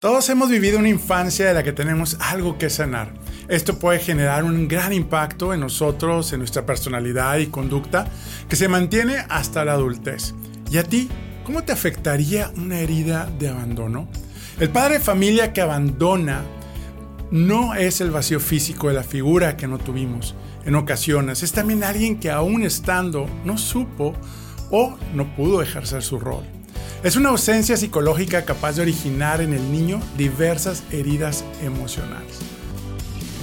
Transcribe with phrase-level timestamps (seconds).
[0.00, 3.12] Todos hemos vivido una infancia de la que tenemos algo que sanar.
[3.48, 8.06] Esto puede generar un gran impacto en nosotros, en nuestra personalidad y conducta,
[8.48, 10.32] que se mantiene hasta la adultez.
[10.70, 11.10] ¿Y a ti?
[11.44, 14.08] ¿Cómo te afectaría una herida de abandono?
[14.58, 16.44] El padre de familia que abandona
[17.30, 21.84] no es el vacío físico de la figura que no tuvimos en ocasiones, es también
[21.84, 24.14] alguien que aún estando no supo
[24.70, 26.59] o no pudo ejercer su rol.
[27.02, 32.40] Es una ausencia psicológica capaz de originar en el niño diversas heridas emocionales.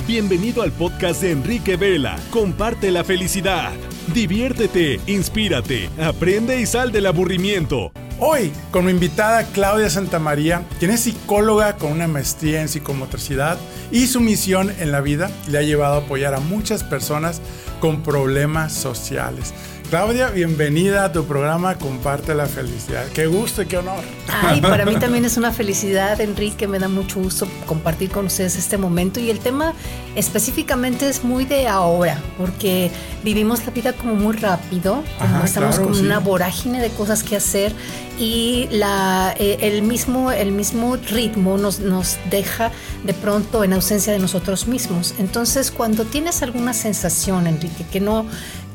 [0.08, 2.18] Bienvenido al podcast de Enrique Vela.
[2.30, 3.72] Comparte la felicidad.
[4.14, 7.92] Diviértete, inspírate, aprende y sal del aburrimiento.
[8.20, 13.58] Hoy, con mi invitada Claudia Santamaría, quien es psicóloga con una maestría en psicomotricidad
[13.92, 17.42] y su misión en la vida le ha llevado a apoyar a muchas personas
[17.80, 19.54] con problemas sociales.
[19.90, 23.06] Claudia, bienvenida a tu programa Comparte la Felicidad.
[23.14, 24.04] Qué gusto y qué honor.
[24.28, 26.68] Ay, para mí también es una felicidad, Enrique.
[26.68, 29.22] Me da mucho gusto compartir con ustedes este momento.
[29.22, 29.74] Y el tema
[30.16, 32.92] específicamente es muy de ahora, porque
[33.24, 37.72] vivimos la vida como muy rápido, como estamos con una vorágine de cosas que hacer
[38.20, 42.72] y la, eh, el, mismo, el mismo ritmo nos, nos deja
[43.06, 45.14] de pronto en ausencia de nosotros mismos.
[45.20, 48.26] Entonces, cuando tienes alguna sensación, Enrique, que no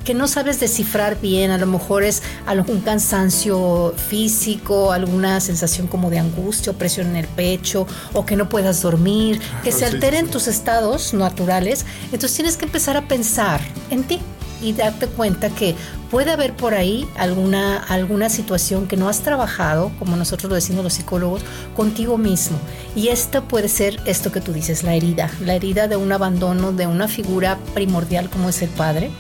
[0.04, 6.10] que no sabes descifrar bien, a lo mejor es algún cansancio físico, alguna sensación como
[6.10, 10.28] de angustia o presión en el pecho, o que no puedas dormir, que se alteren
[10.28, 14.20] tus estados naturales, entonces tienes que empezar a pensar en ti
[14.62, 15.74] y darte cuenta que
[16.10, 20.84] puede haber por ahí alguna, alguna situación que no has trabajado, como nosotros lo decimos
[20.84, 21.42] los psicólogos,
[21.74, 22.58] contigo mismo.
[22.94, 26.72] Y esta puede ser esto que tú dices, la herida, la herida de un abandono
[26.72, 29.10] de una figura primordial como es el padre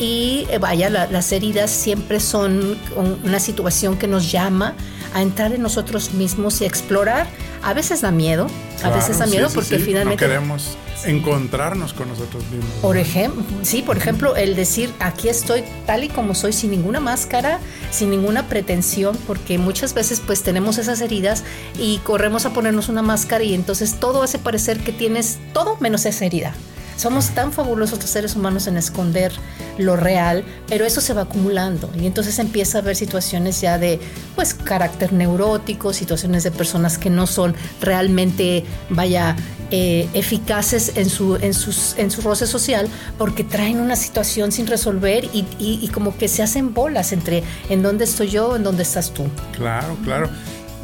[0.00, 2.78] y eh, vaya, las heridas siempre son
[3.22, 4.74] una situación que nos llama
[5.12, 7.26] a entrar en nosotros mismos y a explorar.
[7.62, 8.46] A veces da miedo,
[8.82, 10.24] a veces da miedo porque finalmente...
[10.24, 12.70] No queremos encontrarnos con nosotros mismos.
[12.80, 17.00] Por ejemplo, sí, por ejemplo, el decir, aquí estoy tal y como soy, sin ninguna
[17.00, 17.58] máscara,
[17.90, 21.44] sin ninguna pretensión, porque muchas veces pues tenemos esas heridas
[21.78, 26.06] y corremos a ponernos una máscara y entonces todo hace parecer que tienes todo menos
[26.06, 26.54] esa herida.
[27.00, 29.32] Somos tan fabulosos los seres humanos en esconder
[29.78, 33.98] lo real, pero eso se va acumulando y entonces empieza a haber situaciones ya de
[34.36, 39.34] pues carácter neurótico, situaciones de personas que no son realmente, vaya,
[39.70, 42.86] eh, eficaces en su, en, sus, en su roce social
[43.16, 47.82] porque traen una situación sin resolver y, y como que se hacen bolas entre en
[47.82, 49.24] dónde estoy yo, en dónde estás tú.
[49.56, 50.28] Claro, claro.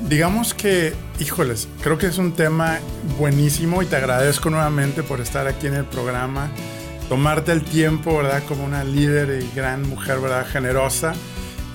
[0.08, 2.78] Digamos que, híjoles, creo que es un tema
[3.18, 6.48] buenísimo y te agradezco nuevamente por estar aquí en el programa,
[7.08, 8.44] tomarte el tiempo, ¿verdad?
[8.46, 10.46] Como una líder y gran mujer, ¿verdad?
[10.46, 11.12] Generosa.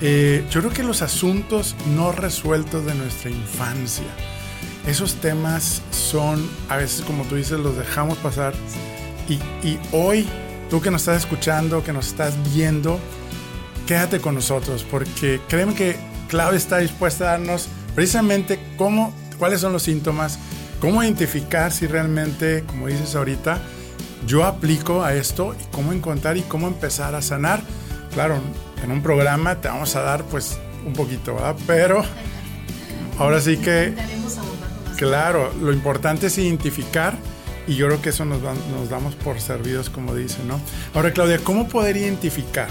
[0.00, 4.06] Eh, yo creo que los asuntos no resueltos de nuestra infancia,
[4.86, 8.54] esos temas son, a veces como tú dices, los dejamos pasar.
[9.28, 9.34] Y,
[9.66, 10.26] y hoy,
[10.70, 12.98] tú que nos estás escuchando, que nos estás viendo,
[13.86, 15.96] quédate con nosotros, porque créeme que
[16.28, 20.38] Claudia está dispuesta a darnos precisamente cómo, cuáles son los síntomas,
[20.80, 23.60] cómo identificar si realmente, como dices ahorita,
[24.26, 27.62] yo aplico a esto y cómo encontrar y cómo empezar a sanar.
[28.14, 28.40] Claro,
[28.82, 31.56] en un programa te vamos a dar pues un poquito, ¿verdad?
[31.66, 32.02] Pero
[33.18, 33.94] ahora sí que,
[34.96, 37.16] claro, lo importante es identificar
[37.66, 40.60] y yo creo que eso nos, nos damos por servidos, como dicen, ¿no?
[40.94, 42.68] Ahora, Claudia, ¿cómo poder identificar?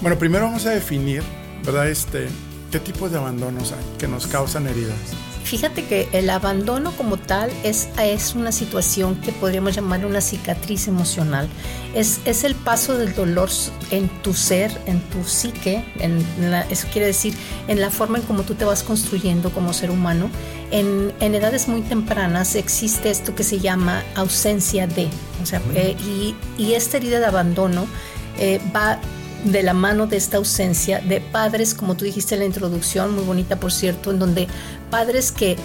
[0.00, 1.22] Bueno, primero vamos a definir,
[1.64, 1.88] ¿verdad?
[1.88, 2.28] Este,
[2.70, 4.96] ¿Qué tipo de abandonos hay que nos causan heridas?
[5.42, 10.86] Fíjate que el abandono como tal es, es una situación que podríamos llamar una cicatriz
[10.86, 11.48] emocional.
[11.94, 13.48] Es, es el paso del dolor
[13.90, 16.24] en tu ser, en tu psique, en
[16.70, 17.34] eso quiere decir
[17.66, 20.30] en la forma en cómo tú te vas construyendo como ser humano.
[20.70, 25.08] En, en edades muy tempranas existe esto que se llama ausencia de,
[25.42, 27.88] o sea, eh, y, y, esta herida de abandono
[28.38, 29.00] eh, va
[29.44, 33.24] de la mano de esta ausencia de padres, como tú dijiste en la introducción, muy
[33.24, 34.48] bonita por cierto, en donde
[34.90, 35.56] padres que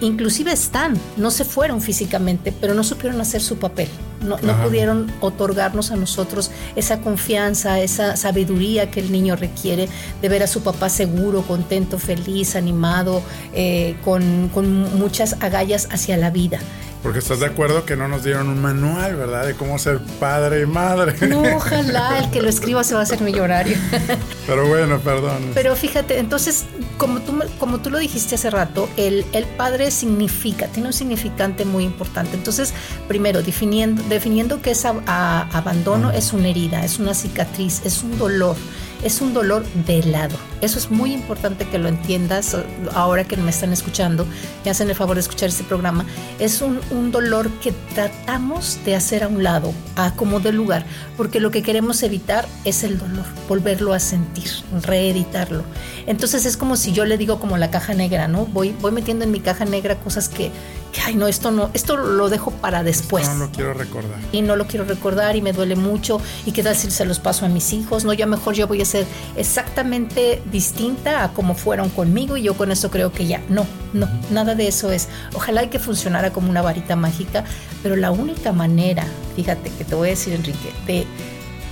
[0.00, 3.88] inclusive están, no se fueron físicamente, pero no supieron hacer su papel,
[4.22, 9.88] no, no, pudieron otorgarnos a nosotros esa confianza, esa sabiduría que el niño requiere
[10.20, 13.22] de ver a su papá seguro, contento, feliz, animado,
[13.54, 16.58] eh, con, con muchas agallas hacia la vida.
[17.04, 19.44] Porque estás de acuerdo que no nos dieron un manual, ¿verdad?
[19.44, 21.14] De cómo ser padre y madre.
[21.28, 23.76] No, ojalá el que lo escriba se va a hacer millonario.
[24.46, 25.50] Pero bueno, perdón.
[25.52, 26.64] Pero fíjate, entonces,
[26.96, 31.66] como tú, como tú lo dijiste hace rato, el, el padre significa, tiene un significante
[31.66, 32.38] muy importante.
[32.38, 32.72] Entonces,
[33.06, 38.56] primero, definiendo, definiendo que es abandono, es una herida, es una cicatriz, es un dolor
[39.04, 40.36] es un dolor velado.
[40.64, 42.56] Eso es muy importante que lo entiendas
[42.94, 44.26] ahora que me están escuchando,
[44.64, 46.06] me hacen el favor de escuchar este programa.
[46.38, 50.86] Es un, un dolor que tratamos de hacer a un lado, a como de lugar,
[51.18, 54.48] porque lo que queremos evitar es el dolor, volverlo a sentir,
[54.82, 55.64] reeditarlo.
[56.06, 58.46] Entonces es como si yo le digo como la caja negra, ¿no?
[58.46, 60.50] Voy, voy metiendo en mi caja negra cosas que,
[60.92, 63.28] que, ay, no, esto no, esto lo dejo para después.
[63.28, 64.18] No lo quiero recordar.
[64.32, 66.20] Y no lo quiero recordar y me duele mucho.
[66.46, 68.04] ¿Y qué tal si se los paso a mis hijos?
[68.04, 69.04] No, ya mejor yo voy a ser
[69.36, 73.42] exactamente distinta a como fueron conmigo y yo con eso creo que ya.
[73.48, 75.08] No, no, nada de eso es.
[75.34, 77.44] Ojalá que funcionara como una varita mágica,
[77.82, 79.04] pero la única manera,
[79.34, 81.06] fíjate que te voy a decir, Enrique, de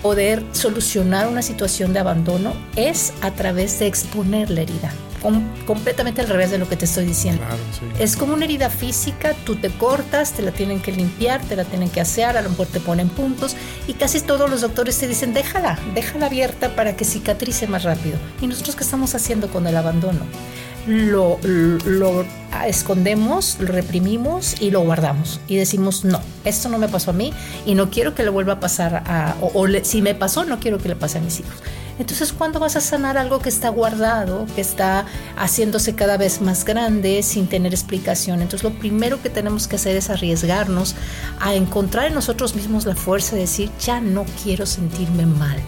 [0.03, 4.93] poder solucionar una situación de abandono es a través de exponer la herida.
[5.23, 7.43] Com completamente al revés de lo que te estoy diciendo.
[7.47, 7.87] Claro, sí.
[8.03, 11.65] Es como una herida física, tú te cortas, te la tienen que limpiar, te la
[11.65, 15.07] tienen que asear, a lo mejor te ponen puntos y casi todos los doctores te
[15.07, 18.19] dicen déjala, déjala abierta para que cicatrice más rápido.
[18.41, 20.21] ¿Y nosotros qué estamos haciendo con el abandono?
[20.87, 22.25] Lo, lo,
[22.67, 25.41] escondemos, lo reprimimos y lo guardamos.
[25.47, 27.33] Y decimos, no, esto no me pasó a mí
[27.65, 29.37] y no quiero que le vuelva a pasar a...
[29.41, 31.55] O, o le, si me pasó, no quiero que le pase a mis hijos.
[31.99, 35.07] Entonces, ¿cuándo vas a sanar algo que está guardado, que está
[35.37, 38.43] haciéndose cada vez más grande sin tener explicación?
[38.43, 40.95] Entonces, lo primero que tenemos que hacer es arriesgarnos
[41.41, 45.59] a encontrar en nosotros mismos la fuerza de decir, ya no quiero sentirme mal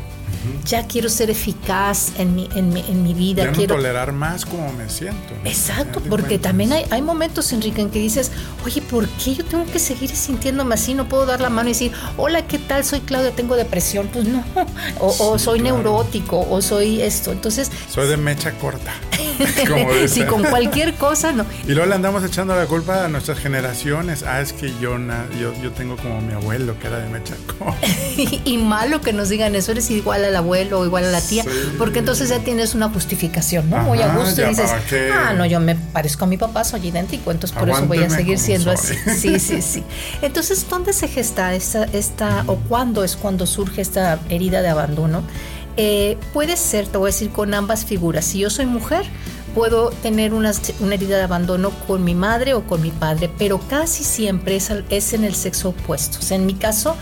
[0.65, 3.45] ya quiero ser eficaz en mi, en mi, en mi vida.
[3.45, 5.35] Ya no quiero tolerar más como me siento.
[5.43, 5.49] ¿no?
[5.49, 8.31] Exacto, porque también hay, hay momentos, Enrique, en que dices,
[8.65, 10.95] oye, ¿por qué yo tengo que seguir sintiéndome así?
[10.95, 12.85] No puedo dar la mano y decir, hola, ¿qué tal?
[12.85, 14.09] Soy Claudia, tengo depresión.
[14.13, 14.45] Pues no,
[15.01, 15.77] o, o soy claro.
[15.77, 17.33] neurótico, o soy esto.
[17.33, 18.93] Entonces, Soy de mecha corta.
[20.09, 21.45] si con cualquier cosa, no.
[21.67, 24.23] Y luego le andamos echando la culpa a nuestras generaciones.
[24.23, 27.35] Ah, es que yo, na- yo, yo tengo como mi abuelo que era de mecha
[27.59, 27.77] corta.
[28.45, 31.43] y malo que nos digan eso, eres igual al abuelo o igual a la tía,
[31.45, 31.51] Sí.
[31.79, 33.79] porque entonces ya tienes una justificación, ¿no?
[33.79, 34.71] Muy a gusto y dices,
[35.13, 38.11] ah, no, yo me parezco a mi papá, soy idéntico, entonces por eso voy a
[38.11, 38.97] seguir siendo soy.
[39.07, 39.19] así.
[39.21, 39.85] Sí, sí, sí.
[40.23, 45.23] Entonces, ¿dónde se gesta esta, esta o cuándo es cuando surge esta herida de abandono?
[45.77, 48.25] Eh, puede ser, te voy a decir, con ambas figuras.
[48.25, 49.05] Si yo soy mujer,
[49.55, 53.61] puedo tener una, una herida de abandono con mi madre o con mi padre, pero
[53.69, 56.19] casi siempre es, es en el sexo opuesto.
[56.19, 56.97] O sea, en mi caso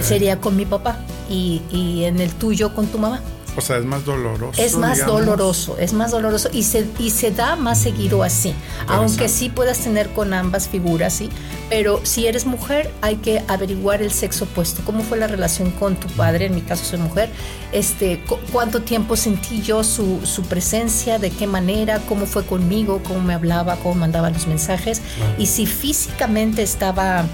[0.00, 0.98] sería con mi papá
[1.30, 3.20] y, y en el tuyo con tu mamá.
[3.56, 4.60] O sea, es más doloroso.
[4.62, 5.20] Es más digamos.
[5.20, 8.54] doloroso, es más doloroso y se, y se da más seguido así.
[8.86, 11.28] Aunque sí puedas tener con ambas figuras, sí.
[11.68, 14.82] Pero si eres mujer, hay que averiguar el sexo opuesto.
[14.86, 16.46] ¿Cómo fue la relación con tu padre?
[16.46, 17.30] En mi caso soy mujer.
[17.72, 21.18] Este, cu- ¿Cuánto tiempo sentí yo su, su presencia?
[21.18, 22.00] ¿De qué manera?
[22.08, 23.02] ¿Cómo fue conmigo?
[23.06, 23.76] ¿Cómo me hablaba?
[23.76, 25.00] ¿Cómo mandaba los mensajes?
[25.16, 25.34] Claro.
[25.38, 27.24] Y si físicamente estaba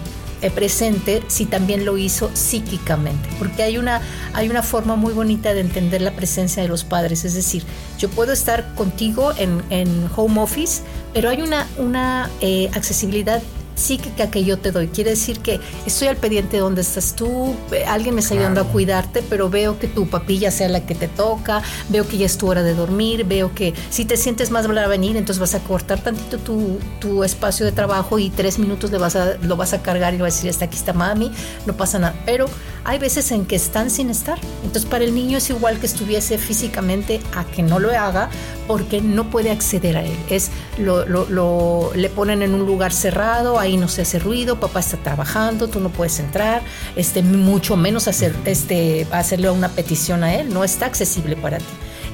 [0.55, 4.00] presente si también lo hizo psíquicamente, porque hay una,
[4.32, 7.64] hay una forma muy bonita de entender la presencia de los padres, es decir,
[7.99, 10.82] yo puedo estar contigo en, en home office,
[11.12, 13.43] pero hay una, una eh, accesibilidad
[13.78, 14.88] psíquica que yo te doy.
[14.88, 18.60] Quiere decir que estoy al pendiente de dónde estás tú, eh, alguien me está ayudando
[18.60, 18.72] a Claro.
[18.72, 22.36] cuidarte, pero veo que tu papilla sea la que te toca, veo que ya es
[22.38, 25.60] tu hora de dormir, veo que si te sientes más para venir, entonces vas a
[25.60, 29.72] cortar tantito tu, tu espacio de trabajo y tres minutos le vas a, lo vas
[29.72, 31.30] a cargar y le vas a decir, hasta aquí está mami,
[31.66, 32.14] no pasa nada.
[32.26, 32.46] Pero
[32.88, 34.38] hay veces en que están sin estar.
[34.64, 38.31] Entonces para el niño es igual que estuviese físicamente a que no lo haga
[38.67, 40.17] porque no puede acceder a él.
[40.31, 44.58] Es lo, lo- lo- le ponen en un lugar cerrado, ahí no se hace ruido,
[44.58, 46.62] papá está trabajando, tú no puedes entrar,
[46.97, 51.64] este, mucho menos hacer, este, hacerle una petición a él, no está accesible para ti.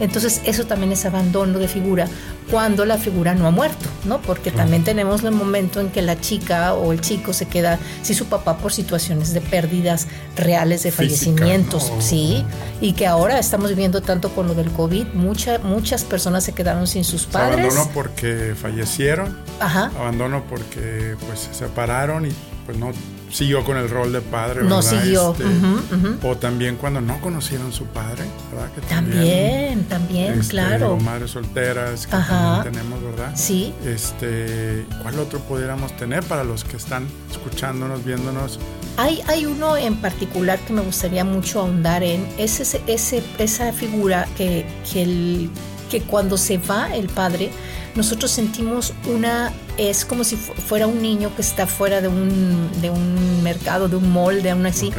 [0.00, 2.08] Entonces eso también es abandono de figura
[2.50, 4.20] cuando la figura no ha muerto, ¿no?
[4.20, 8.14] Porque también tenemos el momento en que la chica o el chico se queda sin
[8.16, 12.00] su papá por situaciones de pérdidas reales de Física, fallecimientos, ¿no?
[12.02, 12.44] sí,
[12.80, 16.86] y que ahora estamos viviendo tanto con lo del COVID, mucha, muchas personas se quedaron
[16.86, 17.60] sin sus padres.
[17.60, 19.90] abandono porque fallecieron, Ajá.
[19.98, 22.32] abandono porque pues se separaron y
[22.66, 22.92] pues no
[23.34, 24.62] siguió con el rol de padre.
[24.62, 25.02] No ¿verdad?
[25.02, 25.32] siguió.
[25.32, 26.26] Este.
[26.28, 28.22] O también cuando no conocieron su padre,
[28.52, 28.70] ¿verdad?
[28.72, 30.96] Que También, también, este, claro.
[30.98, 32.62] Madres solteras que Ajá.
[32.62, 33.32] también tenemos, ¿verdad?
[33.34, 33.74] Sí.
[33.84, 38.60] Este, ¿cuál otro pudiéramos tener para los que están escuchándonos, viéndonos?
[38.96, 43.72] Hay, hay uno en particular que me gustaría mucho ahondar en, es ese, ese, esa
[43.72, 45.50] figura que, que, el-
[45.90, 47.50] que cuando se va el padre,
[47.96, 52.68] nosotros sentimos una, es como si fu- fuera un niño que está fuera de un,
[52.80, 54.90] de un mercado, de un mall, de una así.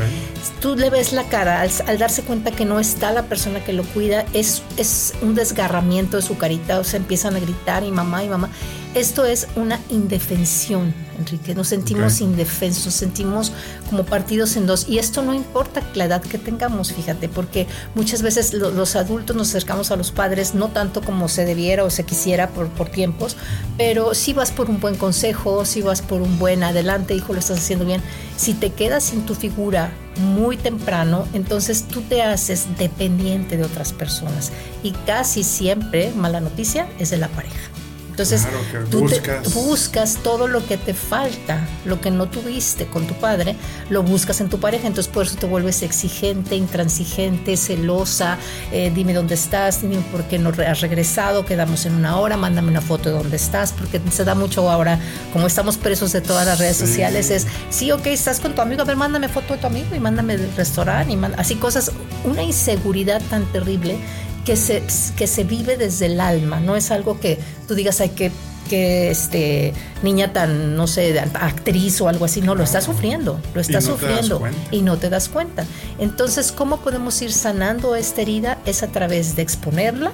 [0.61, 3.73] Tú le ves la cara, al, al darse cuenta que no está la persona que
[3.73, 7.91] lo cuida, es, es un desgarramiento de su carita, o sea, empiezan a gritar y
[7.91, 8.49] mamá y mamá.
[8.95, 11.53] Esto es una indefensión, Enrique.
[11.53, 13.51] Nos sentimos indefensos, sentimos
[13.89, 14.87] como partidos en dos.
[14.87, 19.49] Y esto no importa la edad que tengamos, fíjate, porque muchas veces los adultos nos
[19.49, 23.35] acercamos a los padres no tanto como se debiera o se quisiera por, por tiempos,
[23.77, 27.39] pero si vas por un buen consejo, si vas por un buen adelante, hijo, lo
[27.39, 28.01] estás haciendo bien.
[28.37, 33.91] Si te quedas sin tu figura muy temprano, entonces tú te haces dependiente de otras
[33.91, 34.53] personas.
[34.83, 37.74] Y casi siempre, mala noticia, es de la pareja.
[38.15, 38.47] Entonces,
[38.89, 39.53] tú buscas.
[39.53, 43.57] buscas todo lo que te falta, lo que no tuviste con tu padre,
[43.89, 44.87] lo buscas en tu pareja.
[44.87, 48.37] Entonces, por eso te vuelves exigente, intransigente, celosa.
[48.71, 52.69] Eh, dime dónde estás, dime por qué no has regresado, quedamos en una hora, mándame
[52.69, 54.97] una foto de dónde estás, porque se da mucho ahora,
[55.33, 58.81] como estamos presos de todas las redes sociales, es, sí, ok, estás con tu amigo,
[58.81, 61.91] a ver, mándame foto de tu amigo y mándame del restaurante, y así cosas,
[62.23, 63.97] una inseguridad tan terrible
[64.45, 64.83] que se,
[65.17, 68.31] que se vive desde el alma, no es algo que tú digas, hay que
[68.69, 73.61] que este niña tan no sé actriz o algo así no lo está sufriendo lo
[73.61, 75.65] está sufriendo y no te das cuenta.
[75.99, 80.13] Entonces cómo podemos ir sanando esta herida es a través de exponerla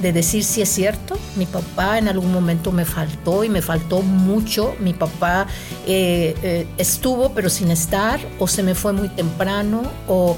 [0.00, 4.02] de decir si es cierto, mi papá en algún momento me faltó y me faltó
[4.02, 5.46] mucho, mi papá
[5.86, 10.36] eh, eh, estuvo pero sin estar o se me fue muy temprano o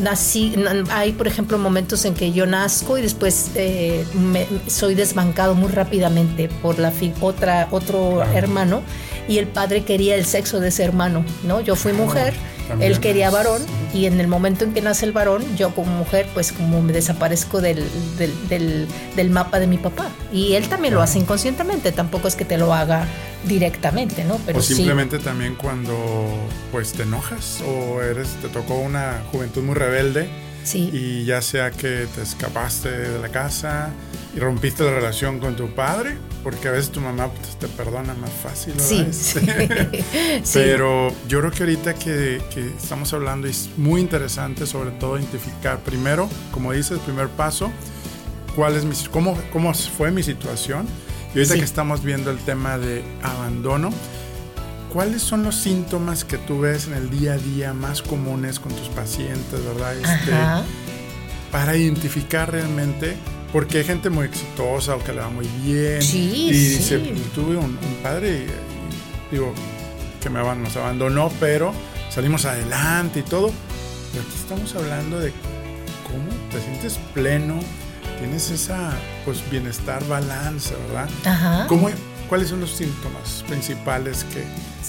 [0.00, 0.54] nací,
[0.90, 4.04] hay por ejemplo momentos en que yo nazco y después eh,
[4.66, 8.82] soy desbancado muy rápidamente por la otra, otro hermano
[9.28, 11.60] y el padre quería el sexo de ese hermano, ¿no?
[11.60, 12.34] Yo fui mujer
[12.80, 13.62] él quería varón
[13.92, 16.92] y en el momento en que nace el varón, yo como mujer, pues como me
[16.92, 17.84] desaparezco del,
[18.48, 20.08] del, mapa de mi papá.
[20.32, 23.06] Y él también lo hace inconscientemente, tampoco es que te lo haga
[23.44, 24.38] directamente, ¿no?
[24.46, 25.94] Pero o simplemente también cuando
[26.70, 30.28] pues te enojas o eres, te tocó una juventud muy rebelde.
[30.64, 30.90] Sí.
[30.92, 33.90] Y ya sea que te escapaste de la casa
[34.34, 38.14] y rompiste la relación con tu padre porque a veces tu mamá pues, te perdona
[38.14, 38.74] más fácil.
[38.80, 39.40] Sí,
[40.54, 42.40] Pero yo creo que ahorita que,
[42.76, 47.70] estamos hablando es muy interesante sobre todo identificar primero, como dices, el primer paso,
[48.54, 50.86] cuál es mi, cómo, cómo fue mi situación.
[51.34, 53.90] Y ahorita que estamos viendo el tema de abandono,
[54.92, 58.72] ¿cuáles son los síntomas que tú ves en el día a día más comunes con
[58.72, 59.96] tus pacientes, verdad?
[59.96, 60.32] Este,
[61.50, 63.16] para identificar realmente
[63.52, 66.02] porque hay gente muy exitosa o que le va muy bien.
[66.02, 66.98] Sí, y dice,
[67.34, 69.52] tuve un, padre, y, digo,
[70.20, 71.72] que me, nos abandonó, pero
[72.10, 73.50] salimos adelante y todo.
[74.12, 75.32] Pero aquí estamos hablando de
[76.04, 77.58] cómo te sientes pleno,
[78.18, 78.92] tienes esa,
[79.24, 81.08] pues, bienestar, balance, ¿verdad?
[81.24, 81.66] Ajá.
[82.28, 84.44] ¿Cuáles son los síntomas principales que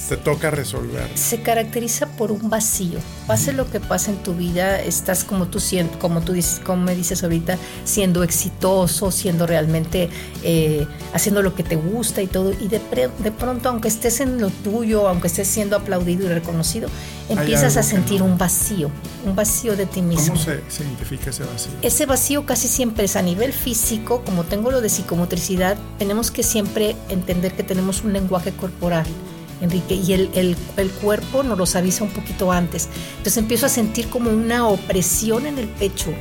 [0.09, 1.09] te toca resolver?
[1.15, 2.99] Se caracteriza por un vacío.
[3.27, 5.59] Pase lo que pase en tu vida, estás como tú,
[5.99, 10.09] como tú dices, como me dices ahorita, siendo exitoso, siendo realmente
[10.43, 12.51] eh, haciendo lo que te gusta y todo.
[12.51, 12.81] Y de,
[13.19, 16.89] de pronto, aunque estés en lo tuyo, aunque estés siendo aplaudido y reconocido,
[17.29, 18.91] empiezas a sentir un vacío,
[19.25, 20.33] un vacío de ti mismo.
[20.33, 21.71] ¿Cómo se, se, identifica ese vacío?
[21.81, 26.43] Ese vacío casi siempre es a nivel físico, como tengo lo de psicomotricidad, tenemos que
[26.43, 29.05] siempre entender que tenemos un lenguaje corporal
[29.61, 32.89] Enrique, y el, el, el, cuerpo nos los avisa un poquito antes.
[33.11, 36.11] Entonces empiezo a sentir como una opresión en el pecho,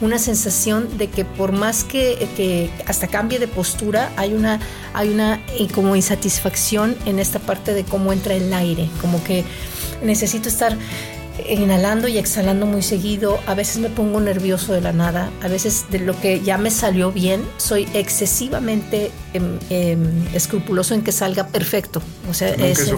[0.00, 4.60] una sensación de que por más que, que hasta cambie de postura, hay una,
[4.92, 9.44] hay una eh, como insatisfacción en esta parte de cómo entra el aire, como que
[10.02, 10.76] necesito estar
[11.48, 15.86] inhalando y exhalando muy seguido, a veces me pongo nervioso de la nada, a veces
[15.90, 21.46] de lo que ya me salió bien, soy excesivamente em, em, escrupuloso en que salga
[21.48, 22.02] perfecto.
[22.28, 22.88] O sea, es,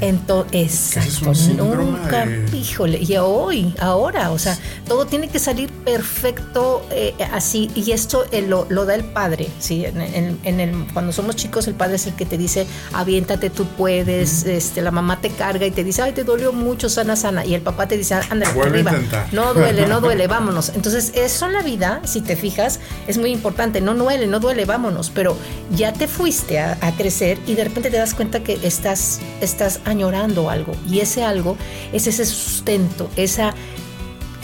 [0.00, 7.14] entonces, exacto, nunca, híjole, y hoy, ahora, o sea, todo tiene que salir perfecto eh,
[7.32, 9.84] así, y esto eh, lo, da el padre, ¿sí?
[9.84, 14.44] En, el, cuando somos chicos, el padre es el que te dice, aviéntate, tú puedes,
[14.44, 17.54] este, la mamá te carga y te dice, ay, te dolió mucho, sana, sana, y
[17.54, 18.92] el papá te dice, anda, arriba.
[19.32, 20.70] No duele, no duele, vámonos.
[20.74, 23.80] Entonces, eso en la vida, si te fijas, es muy importante.
[23.80, 25.10] No duele, no duele, vámonos.
[25.10, 25.36] Pero
[25.74, 30.50] ya te fuiste a, crecer y de repente te das cuenta que estás, estás añorando
[30.50, 30.72] algo.
[30.88, 31.56] Y ese algo
[31.92, 33.54] es ese sustento, esa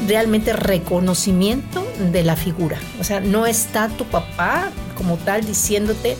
[0.06, 2.78] realmente reconocimiento de la figura.
[3.00, 6.16] O sea, no está tu papá como tal diciéndote,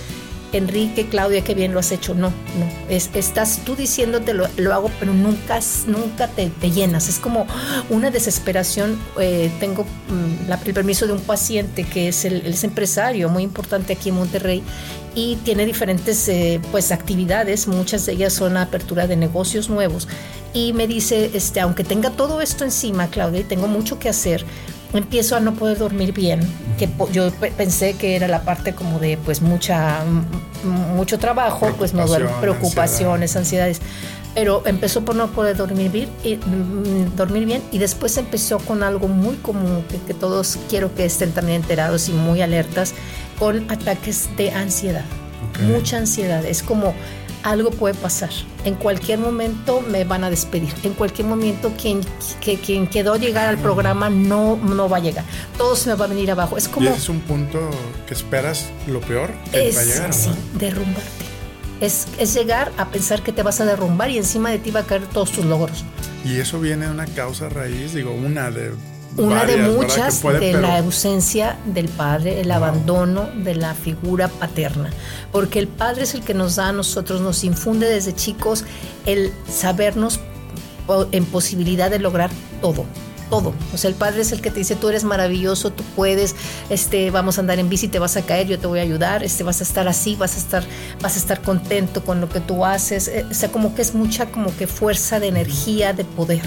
[0.53, 2.15] Enrique, Claudia, qué bien lo has hecho.
[2.15, 2.67] No, no.
[2.89, 7.09] Es, estás tú diciéndote lo, hago, pero nunca, nunca te, llenas.
[7.09, 7.47] Es como
[7.91, 8.99] una desesperación.
[9.21, 13.93] Eh, tengo mm, el permiso de un paciente que es el, es empresario muy importante
[13.93, 14.63] aquí en Monterrey
[15.15, 17.69] y tiene diferentes eh, pues actividades.
[17.69, 20.09] Muchas de ellas son apertura de negocios nuevos.
[20.55, 24.45] Y me dice, este, aunque tenga todo esto encima, Claudia, y tengo mucho que hacer,
[24.93, 26.41] empiezo a no poder dormir bien,
[26.79, 30.03] que yo pensé que era la parte como de pues mucha
[30.97, 32.07] mucho trabajo, pues no
[32.41, 33.81] preocupaciones, ansiedades,
[34.35, 38.83] pero empezó por no poder dormir bien, y, mm, dormir bien y después empezó con
[38.83, 42.95] algo muy común que, todos quiero que estén también enterados y muy alertas
[43.39, 45.05] con ataques de ansiedad,
[45.67, 46.95] mucha ansiedad, es como
[47.51, 48.31] algo puede pasar.
[48.65, 50.73] En cualquier momento me van a despedir.
[50.83, 52.01] En cualquier momento quien,
[52.41, 55.25] que, quien quedó llegar al programa no, no va a llegar.
[55.57, 56.57] Todo se me va a venir abajo.
[56.57, 56.87] Es como...
[56.87, 57.71] ¿Y ese es un punto
[58.07, 60.15] que esperas lo peor que es, va a llegar?
[60.15, 61.09] Sí, derrumbarte.
[61.81, 64.81] Es, es llegar a pensar que te vas a derrumbar y encima de ti va
[64.81, 65.85] a caer todos tus logros.
[66.25, 68.73] Y eso viene de una causa raíz, digo, una de
[69.19, 74.91] una de muchas de la ausencia del padre, el abandono de la figura paterna,
[75.33, 78.65] porque el padre es el que nos da a nosotros, nos infunde desde chicos
[79.07, 80.21] el sabernos
[81.13, 82.87] en posibilidad de lograr todo.
[83.29, 83.53] Todo.
[83.75, 86.35] O sea, el padre es el que te dice, tú eres maravilloso, tú puedes,
[86.71, 89.23] este, vamos a andar en bici, te vas a caer, yo te voy a ayudar,
[89.23, 90.65] este, vas a estar así, vas a estar,
[91.03, 93.07] vas a estar contento con lo que tú haces.
[93.09, 96.41] Eh, o sea, como que es mucha como que fuerza de energía, de poder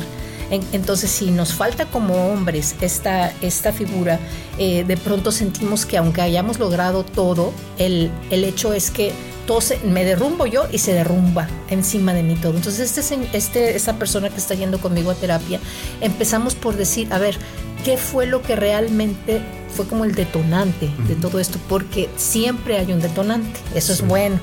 [0.52, 4.20] entonces, si nos falta como hombres esta, esta figura,
[4.58, 9.14] eh, de pronto sentimos que aunque hayamos logrado todo, el, el hecho es que
[9.48, 12.56] todo me derrumbo yo y se derrumba encima de mí todo.
[12.56, 15.60] Entonces, este, este, esta persona que está yendo conmigo a terapia,
[16.02, 17.38] empezamos por decir, a ver,
[17.84, 19.42] ¿qué fue lo que realmente
[19.76, 21.60] fue como el detonante de todo esto?
[21.70, 24.40] Porque siempre hay un detonante, eso es bueno.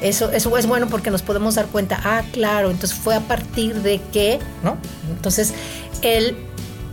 [0.00, 3.76] Eso, eso es bueno porque nos podemos dar cuenta, ah, claro, entonces fue a partir
[3.82, 4.76] de que, ¿no?
[5.10, 5.54] Entonces,
[6.02, 6.36] él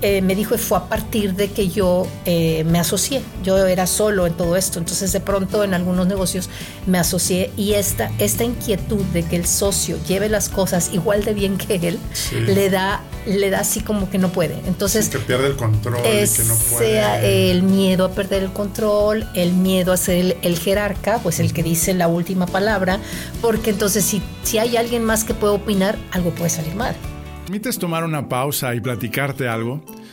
[0.06, 3.22] eh, me dijo fue a partir de que yo eh, me asocié.
[3.42, 4.78] Yo era solo en todo esto.
[4.78, 6.50] Entonces de pronto en algunos negocios
[6.86, 11.34] me asocié y esta, esta inquietud de que el socio lleve las cosas igual de
[11.34, 12.00] bien que él,
[12.34, 14.58] le da le da así como que no puede.
[14.65, 16.86] Entonces que pierde el control y que no puede.
[16.86, 21.39] Sea el miedo a perder el control, el miedo a ser el, el, jerarca, pues
[21.39, 23.00] el que dice la última palabra,
[23.42, 26.96] porque entonces si, si hay alguien más que puede opinar, algo puede salir mal.
[27.46, 29.82] ¿Permites tomar una pausa y platicarte algo?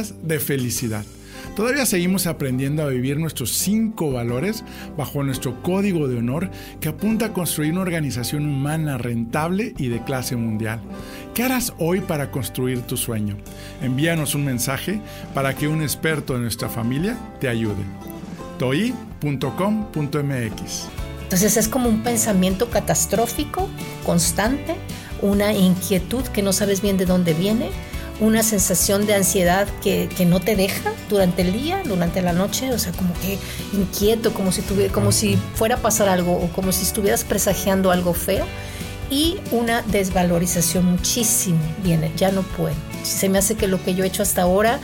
[0.00, 1.04] de felicidad.
[1.54, 4.64] Todavía seguimos aprendiendo a vivir nuestros cinco valores
[4.96, 6.50] bajo nuestro código de honor
[6.80, 10.80] que apunta a construir una organización humana rentable y de clase mundial.
[11.34, 13.36] ¿Qué harás hoy para construir tu sueño?
[13.82, 15.00] Envíanos un mensaje
[15.34, 17.84] para que un experto de nuestra familia te ayude.
[18.58, 19.34] toi.com.mx
[21.22, 23.68] Entonces es como un pensamiento catastrófico,
[24.06, 24.76] constante,
[25.20, 27.70] una inquietud que no sabes bien de dónde viene
[28.22, 32.78] una sensación de ansiedad que, no te deja durante el día, durante la noche, o
[32.78, 33.36] sea, como que
[33.72, 37.90] inquieto, como si, tuviera, como si fuera a pasar algo o como si estuvieras presagiando
[37.90, 38.46] algo feo
[39.10, 42.76] y una desvalorización muchísimo viene, ya no puedo.
[43.02, 44.78] Se me hace que lo que yo he hecho hasta ahora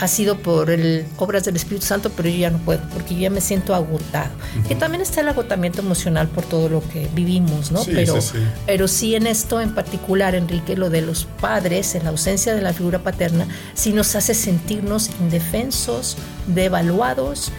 [0.00, 3.22] ha sido por el, obras del Espíritu Santo, pero yo ya no puedo, porque yo
[3.22, 4.30] ya me siento agotado.
[4.68, 7.82] Que también está el agotamiento emocional por todo lo que vivimos, ¿no?
[7.84, 12.10] pero, sí, pero sí en esto en particular, Enrique, lo de los padres, en la
[12.10, 17.50] ausencia de la figura paterna, sí nos hace sentirnos indefensos, devaluados,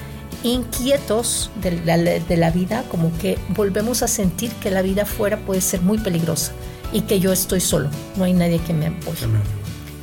[0.44, 5.38] inquietos de la, de la vida, como que volvemos a sentir que la vida fuera
[5.40, 6.54] puede ser muy peligrosa
[6.94, 9.26] y que yo estoy solo, no hay nadie que me apoye.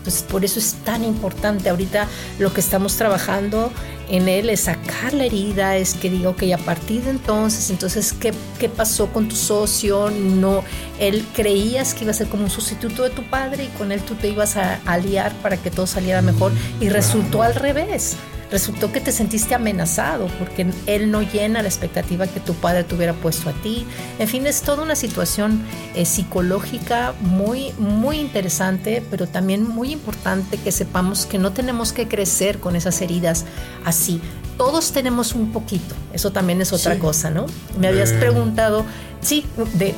[0.03, 2.09] Entonces, por eso es tan importante ahorita
[2.41, 3.71] lo que estamos trabajando
[4.09, 8.13] en él es sacar la herida, es que digo que a partir de entonces, entonces,
[8.13, 10.11] ¿qué, ¿qué, pasó con tu socio?
[10.11, 10.65] No,
[10.99, 14.01] él creías que iba a ser como un sustituto de tu padre y con él
[14.03, 18.17] tú te ibas a aliar para que todo saliera mejor y resultó al revés
[18.53, 22.95] resultó que te sentiste amenazado porque él no llena la expectativa que tu padre te
[22.95, 23.87] hubiera puesto a ti.
[24.19, 30.59] En fin, es toda una situación eh, psicológica muy, muy interesante, pero también muy importante
[30.59, 33.47] que sepamos que no tenemos que crecer con esas heridas
[33.85, 34.21] así.
[34.65, 37.47] Todos tenemos un poquito, eso también es otra cosa, ¿no?
[37.79, 38.85] Me habías preguntado
[39.23, 39.45] Sí,
[39.75, 39.95] de,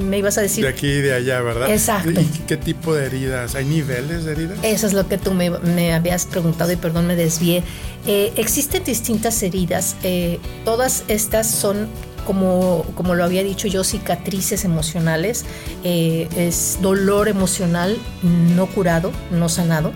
[0.00, 0.64] me ibas a decir.
[0.64, 1.68] De aquí y de allá, ¿verdad?
[1.70, 2.20] Exacto.
[2.20, 3.56] ¿Y qué tipo de heridas?
[3.56, 4.58] ¿Hay niveles de heridas?
[4.62, 7.64] Eso es lo que tú me, habías preguntado y perdón, me desvié.
[8.06, 9.96] Eh, existen distintas heridas.
[10.04, 11.88] Eh, todas estas son
[12.24, 15.44] como, como, lo había dicho yo, cicatrices emocionales,
[15.82, 19.92] eh, es dolor emocional no curado, no sanado.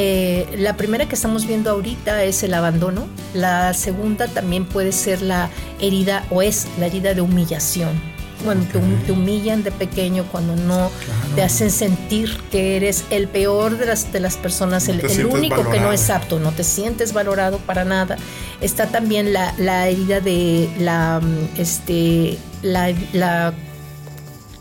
[0.00, 3.08] Eh, la primera que estamos viendo ahorita es el abandono.
[3.34, 8.00] La segunda también puede ser la herida o es la herida de humillación.
[8.44, 8.66] Cuando
[9.04, 10.92] te, humillan de pequeño, cuando no
[11.34, 15.80] te hacen sentir que eres el peor de las, de las personas, el, único que
[15.80, 18.16] no es apto, no te sientes valorado para nada.
[18.60, 21.20] Está también la, la herida de la,
[21.56, 23.54] este, la, la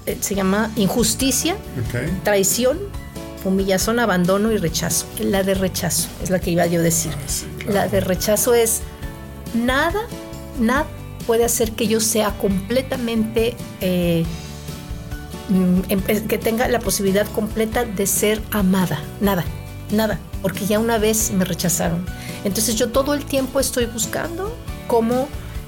[0.08, 1.56] eh, se llama injusticia,
[2.23, 2.80] traición,
[3.43, 5.06] humillación, abandono y rechazo.
[5.19, 7.12] La de rechazo es la que iba yo a decir.
[7.15, 8.82] Ah, la de rechazo es
[9.54, 10.02] nada,
[10.60, 10.86] nada
[11.26, 14.26] puede hacer que yo sea completamente, eh,
[15.50, 15.82] mm,
[16.28, 19.00] que tenga la posibilidad completa de ser amada.
[19.19, 19.43] Nada,
[19.91, 22.06] nada, porque ya una vez me rechazaron.
[22.43, 24.56] Entonces yo todo el tiempo estoy buscando
[24.88, 25.28] cómo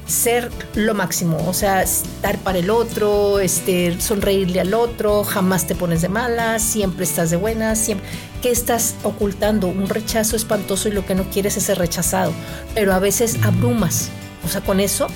[0.10, 5.76] ser lo máximo, o sea, estar para el otro, este, sonreírle al otro, jamás te
[5.76, 8.08] pones de malas, siempre estás de buenas, siempre.
[8.42, 9.68] ¿Qué estás ocultando?
[9.68, 12.34] Un rechazo espantoso y lo que no quieres es ser rechazado,
[12.74, 14.10] pero a veces abrumas.
[14.46, 15.08] O sea, con eso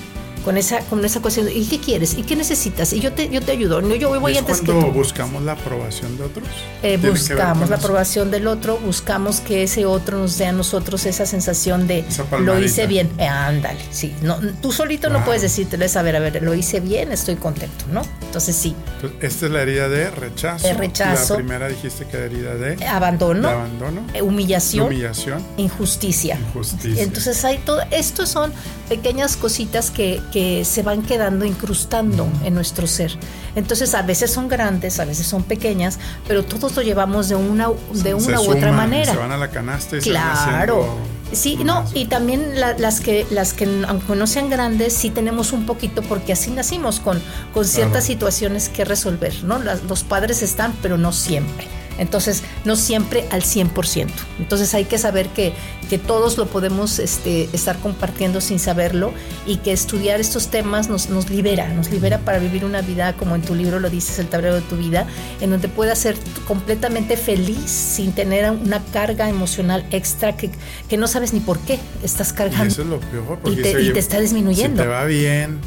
[0.44, 2.14] con esa, con esa cuestión, ¿y qué quieres?
[2.14, 2.92] ¿Y qué necesitas?
[2.92, 4.80] Y yo te, yo te ayudo, no, yo voy antes que tú.
[4.92, 6.48] buscamos la aprobación de otros?
[6.82, 11.26] Eh, buscamos la aprobación del otro, buscamos que ese otro nos dé a nosotros esa
[11.26, 12.04] sensación de
[12.40, 16.20] lo hice bien, eh, ándale, sí, no, tú solito no puedes decirte, a ver, a
[16.20, 18.02] ver, lo hice bien, estoy contento, ¿no?
[18.34, 18.74] Entonces sí.
[19.20, 20.66] esta es la herida de rechazo.
[20.66, 21.34] De rechazo.
[21.34, 26.36] La primera dijiste que era herida de abandono, abandono humillación, humillación, injusticia.
[26.48, 27.00] Injusticia.
[27.00, 28.52] Entonces hay todo, estos son
[28.88, 33.16] pequeñas cositas que que se van quedando incrustando en nuestro ser.
[33.54, 37.68] Entonces a veces son grandes, a veces son pequeñas, pero todos lo llevamos de una,
[37.92, 39.12] de una u otra manera.
[39.12, 40.88] Se van a la canasta y claro.
[41.34, 45.66] Sí, no, y también las que, las que aunque no sean grandes, sí tenemos un
[45.66, 47.20] poquito, porque así nacimos con,
[47.52, 49.58] con ciertas situaciones que resolver, ¿no?
[49.58, 51.66] los padres están, pero no siempre.
[51.98, 54.08] Entonces, no siempre al 100%.
[54.38, 55.52] Entonces hay que saber que,
[55.88, 59.12] que todos lo podemos este, estar compartiendo sin saberlo
[59.46, 63.34] y que estudiar estos temas nos, nos libera, nos libera para vivir una vida, como
[63.34, 65.06] en tu libro lo dices, el tablero de tu vida,
[65.40, 70.50] en donde puedas ser completamente feliz sin tener una carga emocional extra que,
[70.88, 72.64] que no sabes ni por qué estás cargando.
[72.64, 74.82] Y eso es lo peor, porque y te, está disminuyendo.
[74.82, 75.60] te va bien,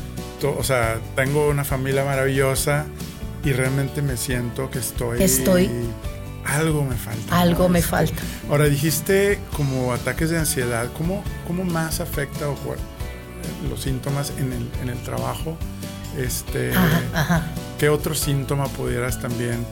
[0.44, 2.86] o sea, tengo una familia maravillosa
[3.44, 5.22] y realmente me siento que estoy...
[5.22, 5.70] Estoy
[6.48, 7.40] algo me falta.
[7.40, 8.22] Algo me falta.
[8.50, 12.56] Ahora dijiste como ataques de ansiedad, ¿cómo, cómo más afecta o
[13.70, 15.58] los síntomas en el, en el trabajo?
[16.18, 16.72] Este,
[17.78, 19.66] ¿Qué otro síntoma pudieras también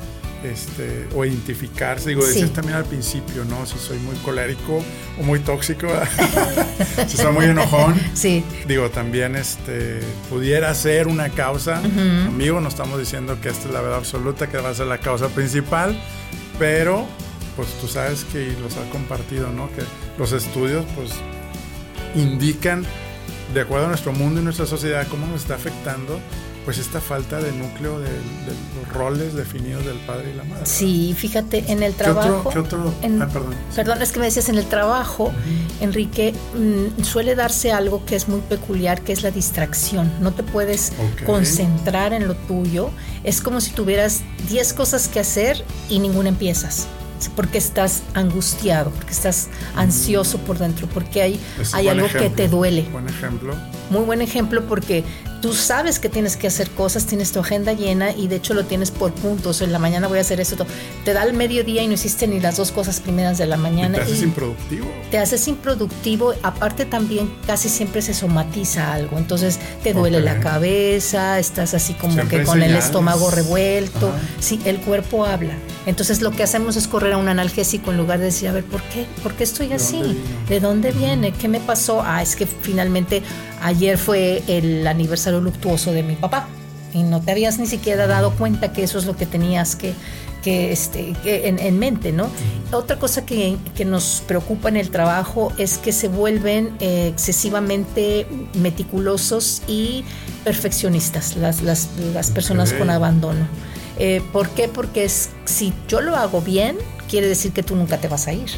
[0.44, 2.10] este, o identificarse?
[2.10, 3.66] Digo, decías también al principio, ¿no?
[3.66, 4.84] Si soy muy colérico
[5.20, 5.88] o muy tóxico,
[7.08, 8.00] si soy muy enojón.
[8.14, 8.44] Sí.
[8.68, 11.78] Digo, también este, pudiera ser una causa.
[11.80, 15.00] Amigo, no estamos diciendo que esta es la verdad absoluta, que va a ser la
[15.00, 16.00] causa principal,
[16.60, 17.06] pero
[17.56, 19.70] pues tú sabes que los ha compartido, ¿no?
[19.70, 19.84] Que
[20.18, 21.12] los estudios pues
[22.16, 22.86] indican,
[23.54, 26.20] de acuerdo a nuestro mundo y nuestra sociedad, cómo nos está afectando
[26.66, 30.66] pues esta falta de núcleo de, los roles definidos del padre y la madre.
[30.66, 32.50] Sí, fíjate, en el trabajo...
[32.50, 32.92] ¿Qué otro?
[33.04, 33.56] ah, perdón.
[33.76, 35.32] Perdón, es que me decías, en el trabajo,
[35.80, 40.12] Enrique, mm, suele darse algo que es muy peculiar, que es la distracción.
[40.20, 40.92] No te puedes
[41.26, 42.90] concentrar en lo tuyo.
[43.24, 46.88] Es como si tuvieras 10 cosas que hacer y ninguna empiezas
[47.36, 51.40] porque estás angustiado, porque estás ansioso por dentro, porque hay,
[51.74, 52.84] hay algo que te duele.
[52.92, 53.56] Buen ejemplo.
[53.90, 55.04] Muy buen ejemplo porque
[55.42, 58.64] tú sabes que tienes que hacer cosas, tienes tu agenda llena y de hecho lo
[58.66, 59.62] tienes por puntos.
[59.62, 60.56] En la mañana voy a hacer eso.
[61.04, 63.98] Te da el mediodía y no hiciste ni las dos cosas primeras de la mañana.
[63.98, 64.88] te haces improductivo.
[65.12, 66.34] Te haces improductivo.
[66.42, 69.20] Aparte también casi siempre se somatiza algo.
[69.20, 74.12] Entonces te duele la cabeza, estás así como que con el estómago revuelto.
[74.40, 75.54] Sí, el cuerpo habla.
[75.86, 78.64] Entonces lo que hacemos es correr a un analgésico en lugar de decir, a ver,
[78.64, 79.06] ¿por qué?
[79.22, 80.20] ¿Por qué estoy así?
[80.50, 81.32] ¿De dónde viene?
[81.32, 82.02] ¿Qué me pasó?
[82.04, 83.22] Ah, es que finalmente
[83.66, 86.48] ayer fue el aniversario luctuoso de mi papá
[86.94, 89.94] y no te habías ni siquiera dado cuenta que eso es lo que tenías que,
[90.44, 92.30] que, este, en, mente, ¿no?
[92.72, 99.64] Otra cosa que, nos preocupa en el trabajo es que se vuelven eh, excesivamente meticulosos
[99.68, 100.06] y
[100.44, 103.48] perfeccionistas las, las, las personas con abandono.
[103.98, 104.68] Eh, ¿Por qué?
[104.68, 106.78] Porque es, si yo lo hago bien,
[107.10, 108.52] quiere decir que tú nunca te vas a ir,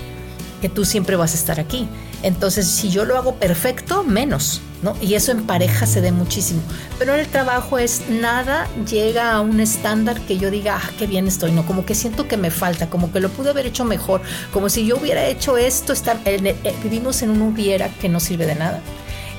[0.61, 1.87] que tú siempre vas a estar aquí.
[2.23, 4.95] Entonces, si yo lo hago perfecto, menos, ¿no?
[5.01, 6.61] Y eso en pareja se ve muchísimo.
[6.97, 11.05] Pero en el trabajo es nada llega a un estándar que yo diga, ah, qué
[11.05, 11.65] bien estoy, ¿no?
[11.65, 14.85] Como que siento que me falta, como que lo pude haber hecho mejor, como si
[14.85, 18.81] yo hubiera hecho esto, estar, eh, vivimos en un hubiera que no sirve de nada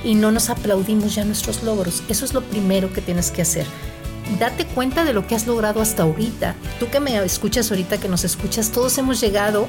[0.04, 2.02] y no nos aplaudimos ya nuestros logros.
[2.08, 3.66] Eso es lo primero que tienes que hacer
[4.38, 6.54] date cuenta de lo que has logrado hasta ahorita.
[6.78, 9.66] Tú que me escuchas ahorita, que nos escuchas, todos hemos llegado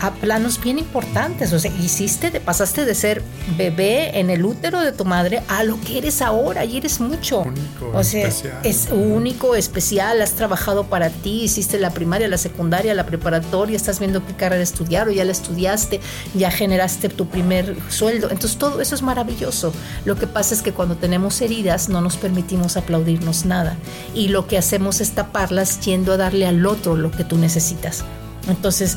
[0.00, 1.52] a planos bien importantes.
[1.52, 3.22] O sea, hiciste, te pasaste de ser
[3.56, 7.40] bebé en el útero de tu madre a lo que eres ahora y eres mucho.
[7.40, 8.60] Único, o sea, especial.
[8.64, 13.98] es único, especial, has trabajado para ti, hiciste la primaria, la secundaria, la preparatoria, estás
[13.98, 16.00] viendo qué carrera estudiar o ya la estudiaste,
[16.34, 18.30] ya generaste tu primer sueldo.
[18.30, 19.72] Entonces todo eso es maravilloso.
[20.04, 23.76] Lo que pasa es que cuando tenemos heridas no nos permitimos aplaudirnos nada
[24.14, 28.04] y lo que hacemos es taparlas yendo a darle al otro lo que tú necesitas.
[28.48, 28.96] Entonces,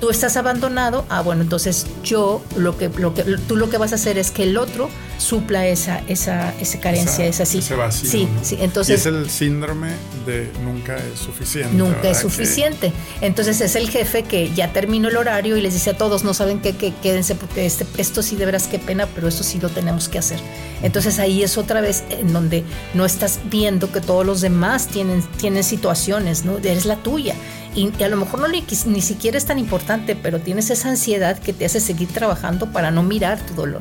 [0.00, 3.92] tú estás abandonado, ah, bueno, entonces yo lo que, lo que tú lo que vas
[3.92, 7.58] a hacer es que el otro supla esa, esa, esa carencia, Esa- esa sí.
[7.58, 8.44] ese vacío, Sí, ¿no?
[8.44, 8.56] sí.
[8.60, 9.88] y Entonces es el síndrome
[10.26, 11.74] de nunca es suficiente.
[11.74, 12.10] nunca ¿verdad?
[12.12, 12.92] es Que- suficiente.
[13.20, 16.34] Entonces es el jefe que ya terminó el horario y les dice a todos, no
[16.34, 19.58] saben qué, que quédense porque este, esto sí de veras qué pena, pero esto sí
[19.60, 20.38] lo tenemos que hacer.
[20.82, 25.22] Entonces ahí es otra vez en donde no estás viendo que todos los demás tienen,
[25.38, 26.58] tienen situaciones, ¿no?
[26.58, 27.34] Eres la tuya.
[27.74, 30.88] Y, y a lo mejor no ni, ni siquiera es tan importante, pero tienes esa
[30.88, 33.80] ansiedad que te hace seguir trabajando para no mirar tu dolor.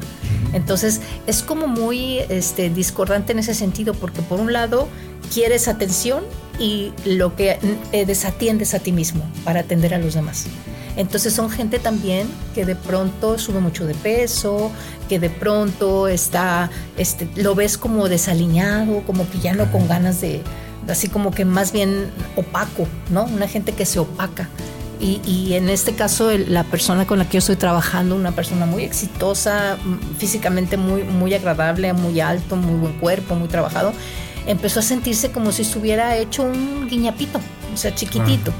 [0.56, 4.88] Entonces es como muy este, discordante en ese sentido, porque por un lado
[5.32, 6.24] quieres atención
[6.58, 7.60] y lo que
[7.92, 10.46] eh, desatiendes a ti mismo para atender a los demás.
[10.96, 14.72] Entonces son gente también que de pronto sube mucho de peso,
[15.10, 20.22] que de pronto está, este, lo ves como desaliñado, como que ya no con ganas
[20.22, 20.42] de,
[20.88, 23.26] así como que más bien opaco, ¿no?
[23.26, 24.48] Una gente que se opaca.
[25.00, 28.32] Y, y en este caso el- la persona con la que yo estoy trabajando, una
[28.34, 33.94] persona muy exitosa, mm, físicamente muy, muy agradable, muy alto, muy buen cuerpo, muy trabajado,
[34.48, 37.40] empezó a sentirse como si estuviera hecho un guiñapito,
[37.74, 38.52] o sea, chiquitito.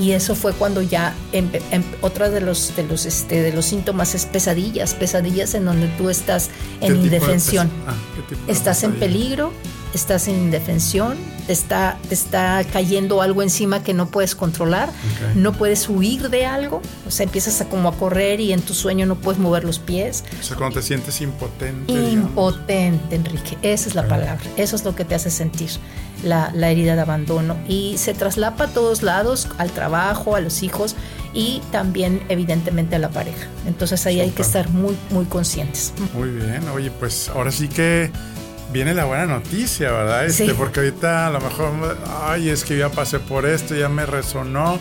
[0.00, 3.64] Y eso fue cuando ya empe- em- otra de los de los este de los
[3.64, 7.68] síntomas es pesadillas, pesadillas en donde tú estás ¿Qué en indefensión.
[7.86, 9.52] ah, ¿qué tipo de Estás en peligro,
[9.94, 14.90] estás en indefensión, te está, te está cayendo algo encima que no puedes controlar,
[15.34, 18.74] no puedes huir de algo, o sea, empiezas a como a correr y en tu
[18.74, 20.24] sueño no puedes mover los pies.
[20.40, 21.92] O sea, cuando te sientes impotente.
[21.92, 22.12] digamos.
[22.12, 25.70] Impotente, Enrique, esa es la palabra, eso es lo que te hace sentir
[26.22, 30.62] la, la herida de abandono y se traslapa a todos lados, al trabajo, a los
[30.62, 30.96] hijos
[31.32, 33.46] y también evidentemente a la pareja.
[33.66, 35.92] Entonces ahí hay que estar muy, muy conscientes.
[36.14, 38.10] Muy bien, oye, pues ahora sí que
[38.72, 40.26] viene la buena noticia, ¿verdad?
[40.26, 40.54] Este, Sí.
[40.56, 44.78] Porque ahorita a lo mejor, ay, es que ya pasé por esto, ya me resonó.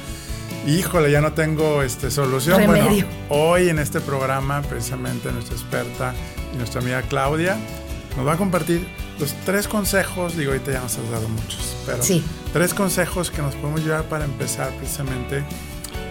[0.68, 2.58] Híjole, ya no tengo este, solución.
[2.60, 3.06] Remedio.
[3.06, 6.14] Bueno, hoy en este programa, precisamente nuestra experta
[6.54, 7.58] y nuestra amiga Claudia
[8.18, 8.86] nos va a compartir
[9.20, 12.24] los tres consejos, digo, ahorita ya nos has dado muchos, pero Sí.
[12.54, 15.44] tres consejos que nos podemos llevar para empezar precisamente,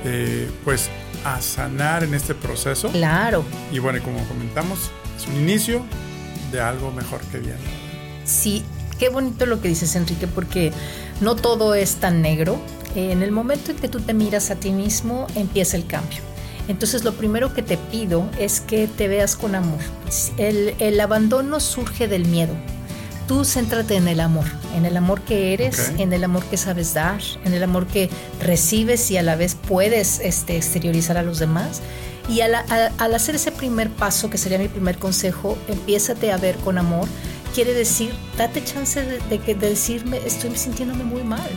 [0.05, 0.89] eh, pues,
[1.25, 2.89] a sanar en este proceso.
[2.91, 3.45] Claro.
[3.73, 5.83] Y bueno, como comentamos, es un inicio
[6.53, 7.59] de algo mejor que viene.
[8.25, 8.65] Sí,
[8.99, 10.73] qué bonito lo que dices, Enrique, porque
[11.21, 12.59] no todo es tan negro.
[12.95, 16.21] En el momento en que tú te miras a ti mismo, empieza el cambio.
[16.69, 19.79] Entonces, lo primero que te pido es que te veas con amor.
[20.37, 22.55] El, el abandono surge del miedo.
[23.29, 26.95] Tú céntrate en el amor, en el amor que eres, en el amor que sabes
[26.95, 28.09] dar, en el amor que
[28.41, 31.83] recibes y a la vez puedes este, exteriorizar a los demás.
[32.29, 32.55] Y al,
[33.15, 37.07] hacer ese primer paso, que sería mi primer consejo, empiézate a ver con amor.
[37.55, 41.49] Quiere decir, date chance de, decirme, estoy sintiéndome muy mal.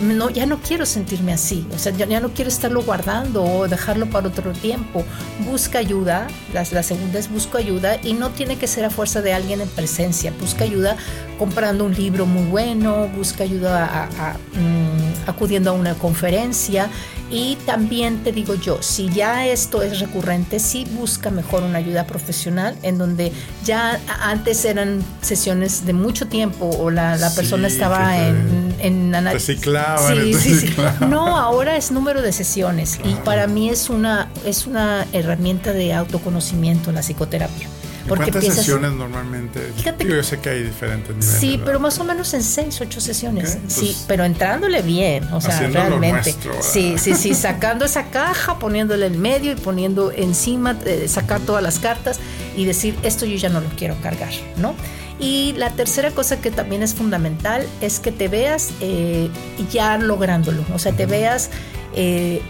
[0.00, 3.68] No, ya no quiero sentirme así, o sea, ya, ya no quiero estarlo guardando o
[3.68, 5.04] dejarlo para otro tiempo.
[5.46, 9.20] Busca ayuda, la, la segunda es busco ayuda y no tiene que ser a fuerza
[9.20, 10.32] de alguien en presencia.
[10.40, 10.96] Busca ayuda
[11.38, 14.08] comprando un libro muy bueno, busca ayuda
[14.54, 16.88] mm, acudiendo a una conferencia
[17.32, 22.06] y también te digo yo, si ya esto es recurrente, sí busca mejor una ayuda
[22.06, 23.32] profesional en donde
[23.64, 29.14] ya antes eran sesiones de mucho tiempo o la, la Sí, persona estaba en, en
[29.14, 30.54] ana- reciclaban, Sí, te sí, sí.
[30.66, 31.10] reciclaban.
[31.10, 35.94] No, ahora es número de sesiones y para mí es una, es una herramienta de
[35.94, 37.66] autoconocimiento la psicoterapia.
[38.04, 39.60] ¿Y ¿Cuántas sesiones normalmente?
[39.76, 41.40] Fíjate Digo, yo sé que hay diferentes niveles.
[41.40, 41.64] Sí, ¿verdad?
[41.66, 43.58] pero más o menos en seis, ocho sesiones.
[43.68, 46.34] Sí, pues, pero entrándole bien, o sea, realmente.
[46.60, 51.62] sí, sí, sí, sacando esa caja, poniéndole en medio y poniendo encima, eh, sacar todas
[51.62, 52.18] las cartas
[52.56, 54.74] y decir, esto yo ya no lo quiero cargar, ¿no?
[55.18, 59.30] Y la tercera cosa que también es fundamental es que te veas eh,
[59.70, 61.50] ya lográndolo, o sea, te veas
[61.94, 62.42] eh,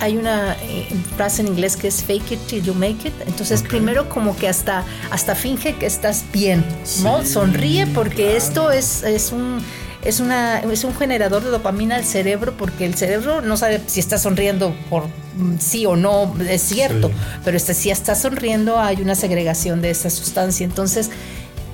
[0.00, 3.14] hay una eh, frase en inglés que es fake it till you make it.
[3.26, 6.64] Entonces, primero como que hasta, hasta finge que estás bien,
[7.02, 7.24] ¿no?
[7.24, 8.36] Sonríe porque claro.
[8.38, 9.60] esto es, es un...
[10.02, 14.00] Es, una, es un generador de dopamina al cerebro porque el cerebro no sabe si
[14.00, 15.04] está sonriendo por
[15.36, 17.14] mm, sí o no, es cierto, Sí.
[17.44, 20.64] pero este, si está sonriendo hay una segregación de esta sustancia.
[20.64, 21.10] Entonces,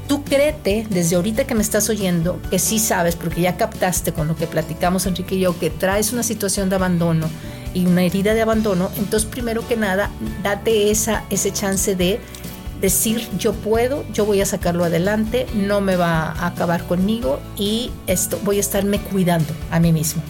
[0.08, 4.26] tú créete desde ahorita que me estás oyendo que sí sabes, porque ya captaste con
[4.26, 7.28] lo que platicamos Enrique y yo, que traes una situación de abandono
[7.76, 10.10] y una herida de abandono, entonces primero que nada,
[10.42, 12.20] date esa, ese chance de
[12.80, 17.90] decir yo puedo, yo voy a sacarlo adelante, no me va a acabar conmigo y
[18.06, 20.22] esto voy a estarme cuidando a mí mismo.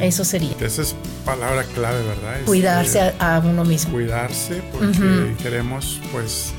[0.00, 0.52] Eso sería.
[0.58, 2.40] Esa es palabra clave, ¿verdad?
[2.46, 3.92] Cuidarse a, uno mismo.
[3.92, 6.54] Cuidarse porque queremos pues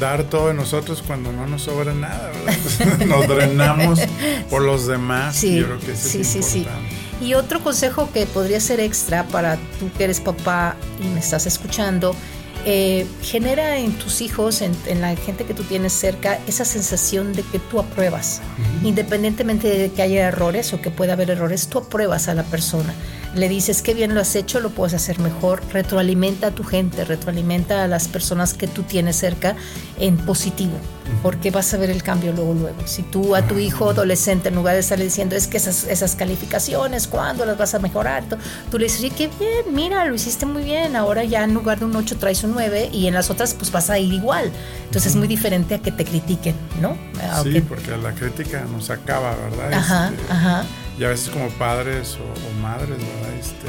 [0.00, 2.98] dar todo de nosotros cuando no nos sobra nada, ¿verdad?
[3.06, 4.00] nos drenamos
[4.50, 5.36] por los demás.
[5.36, 6.90] Sí, yo creo que eso sí, es sí, importante.
[6.90, 7.01] sí.
[7.22, 11.46] Y otro consejo que podría ser extra para tú que eres papá y me estás
[11.46, 12.16] escuchando
[12.64, 17.42] eh, genera en tus hijos, en, la gente que tú tienes cerca, esa sensación de
[17.42, 18.40] que tú apruebas.
[18.84, 22.94] Independientemente de que haya errores o que pueda haber errores, tú apruebas a la persona.
[23.34, 25.62] Le dices que bien lo has hecho, lo puedes hacer mejor.
[25.72, 29.56] Retroalimenta a tu gente, retroalimenta a las personas que tú tienes cerca
[29.98, 30.74] en positivo
[31.22, 32.86] porque vas a ver el cambio luego, luego.
[32.86, 36.16] Si tú a tu hijo adolescente, en lugar de estarle diciendo, es que esas, esas
[36.16, 38.24] calificaciones, ¿cuándo las vas a mejorar?
[38.70, 41.84] Tú, le dices, qué bien, mira, lo hiciste muy bien, ahora ya en lugar de
[41.86, 44.50] un 8 traes un 9 y en las otras pues vas a ir igual.
[44.84, 46.96] Entonces es muy diferente a que te critiquen, ¿no?
[47.42, 49.72] Sí, porque la crítica nos acaba, ¿verdad?
[49.72, 50.64] Ajá, este, ajá.
[50.98, 53.34] Y a veces como padres o, o madres, ¿verdad?
[53.40, 53.68] Este,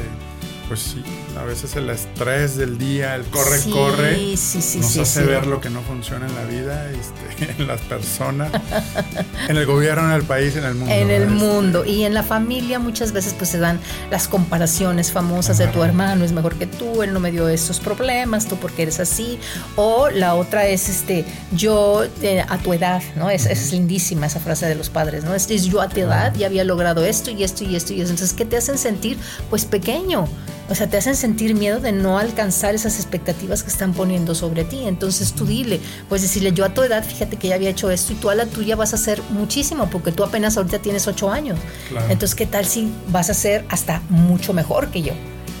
[0.68, 1.02] pues sí,
[1.38, 5.80] a veces el estrés del día, el corre, corre, nos hace ver lo que no
[5.82, 8.50] funciona en la vida, este, en las personas,
[9.48, 10.92] en el gobierno, en el país, en el mundo.
[10.92, 11.84] En el este, mundo.
[11.84, 16.24] Y en la familia muchas veces pues se dan las comparaciones famosas de tu hermano
[16.24, 19.38] es mejor que tú, él no me dio esos problemas, tú porque eres así.
[19.76, 23.30] O la otra es este, yo eh, a tu edad, ¿no?
[23.30, 25.34] Es, es, lindísima esa frase de los padres, ¿no?
[25.34, 28.00] Es, es yo a tu edad ya había logrado esto y esto y esto y
[28.00, 28.12] esto.
[28.12, 29.18] Entonces, ¿qué te hacen sentir?
[29.50, 30.28] Pues pequeño.
[30.68, 34.64] O sea, te hacen sentir miedo de no alcanzar esas expectativas que están poniendo sobre
[34.64, 34.84] ti.
[34.86, 38.12] Entonces tú dile, pues decirle, yo a tu edad, fíjate que ya había hecho esto
[38.12, 41.30] y tú a la tuya vas a hacer muchísimo, porque tú apenas ahorita tienes ocho
[41.30, 41.58] años.
[42.08, 45.12] Entonces, ¿qué tal si vas a ser hasta mucho mejor que yo?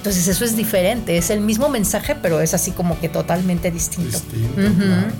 [0.04, 4.10] Entonces eso es diferente, es el mismo mensaje, pero es así como que totalmente distinto.
[4.10, 5.12] Distinto, claro.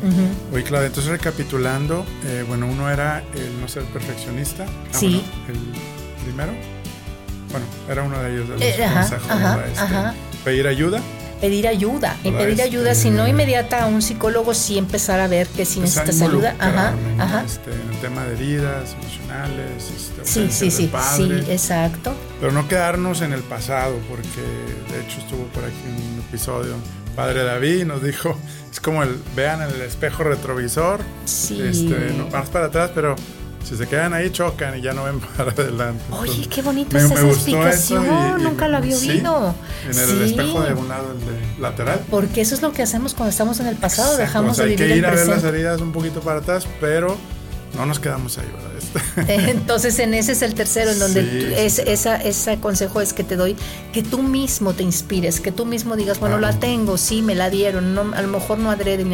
[0.53, 4.66] Oye, claro, entonces recapitulando, eh, bueno, uno era el no ser perfeccionista.
[4.92, 5.23] Ah, sí.
[5.49, 5.57] el
[6.23, 6.53] primero.
[7.55, 9.31] Bueno, era uno de ellos de los eh, consejos.
[9.73, 11.01] Este, pedir ayuda.
[11.40, 12.17] Pedir ayuda.
[12.25, 15.79] Y pedir ayuda, si no inmediata a un psicólogo, sí empezar a ver que si
[15.79, 16.57] necesitas ayuda.
[16.59, 17.45] Ajá, ajá.
[17.45, 19.85] Este, en el tema de heridas emocionales.
[19.97, 20.90] Este, sí, sí, sí.
[21.14, 22.12] Sí, exacto.
[22.40, 24.40] Pero no quedarnos en el pasado, porque
[24.93, 26.75] de hecho estuvo por aquí un episodio.
[27.14, 28.37] Padre David nos dijo,
[28.73, 31.62] es como el, vean el espejo retrovisor, sí.
[31.62, 33.14] este, no más para atrás, pero
[33.64, 36.05] si se quedan ahí, chocan y ya no ven para adelante.
[36.11, 38.42] Oye, qué bonito es esa explicación.
[38.42, 39.55] Nunca lo había oído.
[39.85, 42.00] en el, espejo de un lado, el de lateral.
[42.11, 44.16] Porque eso es lo que hacemos cuando estamos en el pasado.
[44.16, 47.16] Dejamos de vivir Hay que ir a ver las heridas un poquito para atrás, pero
[47.77, 48.73] no nos quedamos ahí, ¿verdad?
[49.28, 53.37] Entonces, en ese es el tercero, en donde es, esa, ese consejo es que te
[53.37, 53.57] doy,
[53.92, 57.50] que tú mismo te inspires, que tú mismo digas, bueno, la tengo, sí, me la
[57.50, 59.04] dieron, no, a lo mejor no adrede,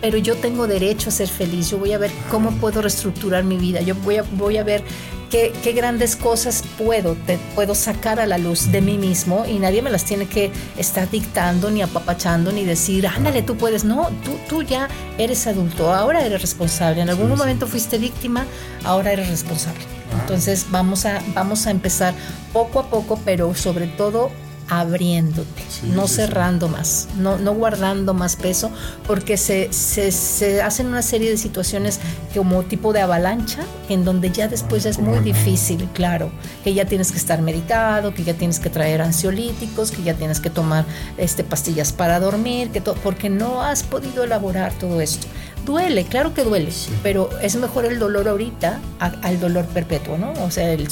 [0.00, 3.56] pero yo tengo derecho a ser feliz, yo voy a ver cómo puedo reestructurar mi
[3.56, 4.82] vida, yo voy a, voy a ver
[5.30, 9.82] qué, grandes cosas puedo, te, puedo sacar a la luz de mí mismo y nadie
[9.82, 13.84] me las tiene que estar dictando, ni apapachando, ni decir, ándale, tú puedes.
[13.84, 17.02] No, tú, tú ya eres adulto, ahora eres responsable.
[17.02, 18.46] En algún momento fuiste víctima,
[18.84, 19.80] ahora eres responsable.
[20.20, 22.14] Entonces vamos a, vamos a empezar
[22.52, 24.30] poco a poco, pero sobre todo
[24.68, 25.62] abriéndote,
[25.94, 28.70] no cerrando más, no, no guardando más peso,
[29.06, 32.00] porque se, se, hacen una serie de situaciones
[32.34, 36.30] como tipo de avalancha, en donde ya después es muy difícil, claro,
[36.64, 40.40] que ya tienes que estar medicado, que ya tienes que traer ansiolíticos, que ya tienes
[40.40, 40.84] que tomar
[41.16, 45.26] este, pastillas para dormir, que porque no has podido elaborar todo esto.
[45.66, 46.70] Duele, claro que duele,
[47.02, 50.32] pero es mejor el dolor ahorita al dolor perpetuo, ¿no?
[50.44, 50.88] O sea, el,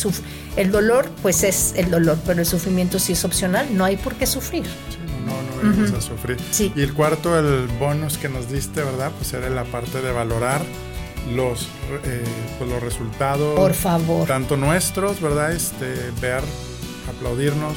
[0.56, 4.14] el dolor, pues es el dolor, pero el sufrimiento sí es opcional, no hay por
[4.16, 4.64] qué sufrir.
[5.24, 6.38] no, no vamos a sufrir.
[6.74, 9.12] Y el cuarto, el bonus que nos diste, ¿verdad?
[9.16, 10.60] Pues era la parte de valorar
[11.32, 11.68] los,
[12.04, 12.24] eh,
[12.58, 13.54] pues los resultados.
[13.54, 14.26] Por favor.
[14.26, 15.52] Tanto nuestros, ¿verdad?
[15.52, 15.86] Este,
[16.20, 16.42] ver,
[17.08, 17.76] aplaudirnos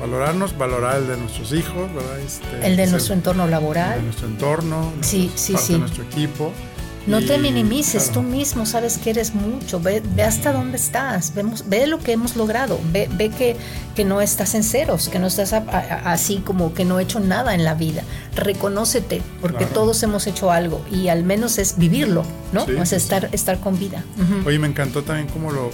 [0.00, 2.18] valorarnos, valorar el de nuestros hijos, ¿verdad?
[2.20, 3.92] Este, el de nuestro entorno laboral.
[3.92, 5.74] El de nuestro entorno, sí, sí, sí.
[5.74, 6.52] de nuestro equipo.
[7.06, 11.64] No te minimices, tú mismo sabes que eres mucho, ve, ve, hasta dónde estás, Vemos,
[11.68, 13.56] ve lo que hemos logrado, ve, ve que,
[13.94, 17.54] que, no estás en ceros, que no estás así como que no he hecho nada
[17.54, 18.02] en la vida.
[18.34, 22.64] Reconócete, porque todos hemos hecho algo y al menos es vivirlo, ¿no?
[22.80, 24.02] o sea, estar, estar con vida.
[24.46, 25.70] Oye, me encantó también como lo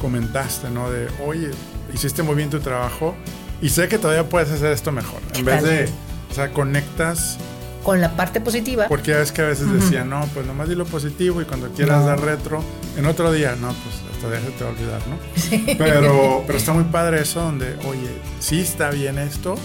[0.00, 0.90] comentaste, ¿no?
[0.90, 1.50] De, oye,
[1.94, 3.14] hiciste muy bien tu trabajo
[3.62, 5.20] y sé que todavía puedes hacer esto mejor.
[5.34, 5.88] En vez de,
[6.30, 7.38] o sea, conectas
[7.82, 8.86] con la parte positiva.
[8.88, 12.04] Porque es que a veces decía, no, pues nomás di lo positivo y cuando quieras
[12.04, 12.62] dar retro,
[12.96, 15.74] en otro día, no, pues todavía se te va a olvidar, ¿no?
[15.78, 19.56] Pero, pero está muy padre eso donde, oye, sí está bien esto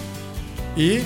[0.76, 0.98] y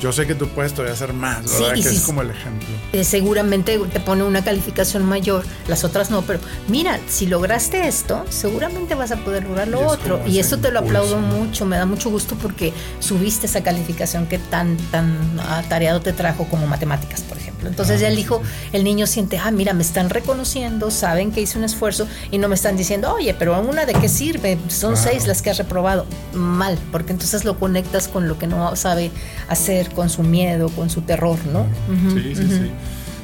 [0.00, 1.74] yo sé que tú puedes todavía hacer más, ¿verdad?
[1.74, 2.68] que es como el ejemplo.
[2.92, 8.24] Eh, seguramente te pone una calificación mayor, las otras no, pero mira, si lograste esto,
[8.28, 10.20] seguramente vas a poder lograr lo otro.
[10.26, 14.38] Y eso te lo aplaudo mucho, me da mucho gusto porque subiste esa calificación que
[14.38, 17.68] tan, tan atareado te trajo como matemáticas, por ejemplo.
[17.68, 18.42] Entonces ya el hijo,
[18.72, 22.48] el niño siente, ah, mira, me están reconociendo, saben que hice un esfuerzo y no
[22.48, 26.06] me están diciendo, oye, pero una de qué sirve, son seis las que has reprobado.
[26.32, 29.10] Mal, porque entonces lo conectas con lo que no sabe
[29.52, 31.66] hacer, con su miedo, con su terror, ¿no?
[32.14, 32.70] Sí, sí, sí.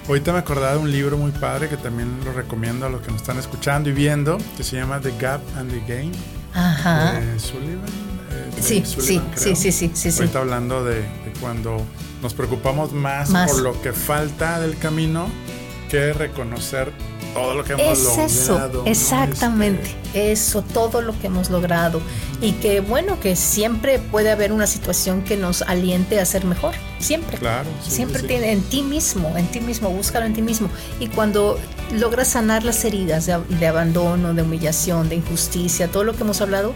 [0.09, 3.11] Ahorita me acordaba de un libro muy padre que también lo recomiendo a los que
[3.11, 6.12] nos están escuchando y viendo, que se llama The Gap and the Game.
[6.55, 7.20] Ajá.
[7.20, 7.85] De Sullivan.
[8.31, 11.05] Eh, sí, sí, sí, sí, sí, sí, Ahorita hablando de,
[11.41, 11.85] cuando
[12.22, 15.29] nos preocupamos más, por lo que falta del camino
[15.91, 16.93] que reconocer
[17.39, 22.01] todo lo que hemos es Eso, exactamente, este, eso, todo lo que hemos logrado.
[22.41, 26.74] Y que bueno, que siempre puede haber una situación que nos aliente a ser mejor.
[26.99, 27.39] Siempre.
[27.39, 27.68] Claro.
[27.86, 30.68] siempre tiene en ti mismo, en ti mismo, búscalo en ti mismo.
[31.01, 31.59] Y cuando
[31.93, 36.41] logras sanar las heridas de, de abandono, de humillación, de injusticia, todo lo que hemos
[36.41, 36.72] hablado,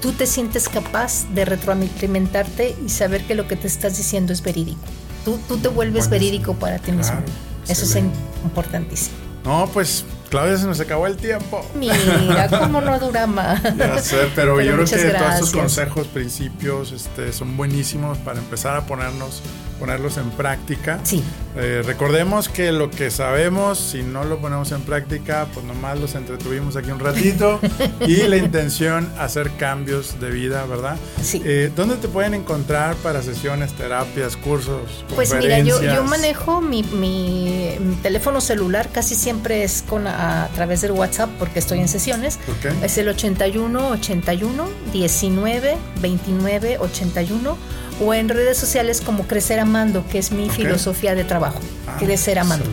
[0.00, 4.42] tú te sientes capaz de retroalimentarte y saber que lo que te estás diciendo es
[4.42, 4.80] verídico.
[5.24, 7.20] Tú, tú te vuelves verídico para ti mismo.
[7.68, 7.96] Eso es
[8.44, 9.31] importantísimo.
[9.44, 11.64] No, pues Claudia, se nos acabó el tiempo.
[11.74, 13.62] Mira, cómo no dura más.
[13.76, 18.76] Ya sé, pero, yo creo que todos estos consejos, principios, este, son buenísimos para empezar
[18.76, 19.42] a ponernos
[19.82, 21.00] ponerlos en práctica.
[21.02, 21.24] Sí.
[21.56, 26.14] Eh, recordemos que lo que sabemos, si no lo ponemos en práctica, pues nomás los
[26.14, 27.58] entretuvimos aquí un ratito
[28.06, 30.96] y la intención hacer cambios de vida, ¿verdad?
[31.20, 31.42] Sí.
[31.44, 35.04] Eh, ¿Dónde te pueden encontrar para sesiones, terapias, cursos?
[35.16, 40.80] Pues mira, yo, yo manejo mi, mi, teléfono celular, casi siempre es con a, través
[40.82, 42.38] del WhatsApp porque estoy en sesiones.
[42.84, 50.18] Es el 81 81 19 29 81 o en redes sociales como Crecer Amando, que
[50.18, 51.60] es mi filosofía de trabajo.
[51.86, 52.66] Ah, crecer Amando.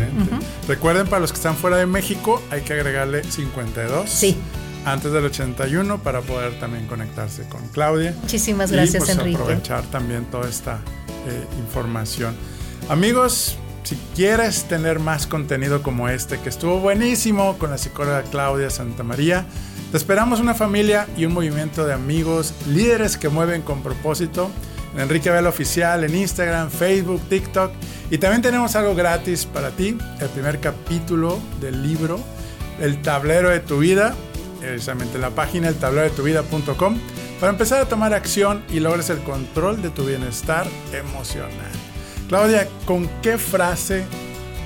[0.67, 4.09] Recuerden, para los que están fuera de México, hay que agregarle 52.
[4.09, 4.37] Sí.
[4.85, 8.15] Antes del 81 para poder también conectarse con Claudia.
[8.21, 9.41] Muchísimas gracias, y, pues, Enrique.
[9.41, 10.79] aprovechar también toda esta
[11.27, 12.35] eh, información.
[12.87, 18.69] Amigos, si quieres tener más contenido como este, que estuvo buenísimo con la psicóloga Claudia
[18.69, 19.45] Santamaría,
[19.91, 24.49] te esperamos una familia y un movimiento de amigos, líderes que mueven con propósito
[24.97, 27.71] Enrique Vela Oficial en Instagram, Facebook, TikTok.
[28.11, 32.19] Y también tenemos algo gratis para ti, el primer capítulo del libro
[32.81, 34.15] El tablero de tu vida,
[34.59, 36.97] precisamente en la página eltablerodetuvida.com,
[37.39, 41.71] para empezar a tomar acción y logres el control de tu bienestar emocional.
[42.27, 44.03] Claudia, ¿con qué frase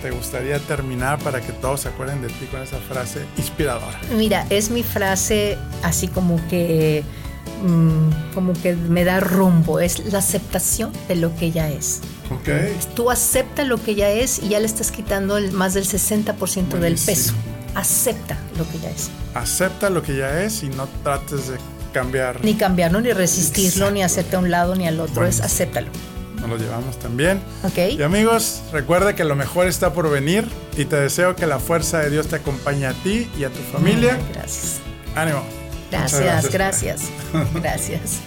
[0.02, 4.00] te gustaría terminar para que todos se acuerden de ti con esa frase inspiradora?
[4.16, 7.04] Mira, es mi frase así como que
[7.64, 12.02] Mm, como que me da rumbo, es la aceptación de lo que ya es.
[12.42, 12.78] Okay.
[12.94, 16.80] Tú acepta lo que ya es y ya le estás quitando el, más del 60%
[16.80, 17.34] del peso.
[17.74, 19.10] Acepta lo que ya es.
[19.34, 21.58] Acepta lo que ya es y no trates de
[21.94, 22.44] cambiar.
[22.44, 25.88] Ni cambiarlo, ni resistirlo, ni hacerte a un lado ni al otro, es acéptalo.
[26.42, 27.40] Nos lo llevamos también.
[27.64, 27.94] Ok.
[27.98, 30.46] Y amigos, recuerda que lo mejor está por venir
[30.76, 33.60] y te deseo que la fuerza de Dios te acompañe a ti y a tu
[33.72, 34.20] familia.
[34.34, 34.82] gracias.
[35.16, 35.63] Ánimo.
[35.94, 37.12] Gracias, gracias.
[37.54, 38.22] Gracias.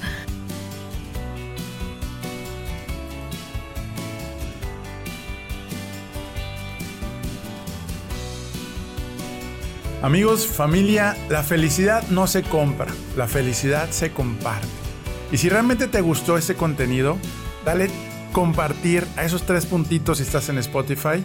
[10.01, 12.87] Amigos, familia, la felicidad no se compra,
[13.17, 14.69] la felicidad se comparte.
[15.33, 17.19] Y si realmente te gustó este contenido,
[17.65, 17.91] dale
[18.31, 21.25] compartir a esos tres puntitos si estás en Spotify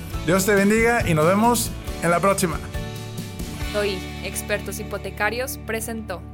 [0.25, 1.71] Dios te bendiga y nos vemos
[2.03, 2.59] en la próxima.
[3.73, 6.21] Soy Expertos Hipotecarios presentó.